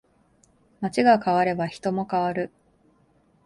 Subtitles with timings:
[0.81, 2.51] 街が変われば人も変わる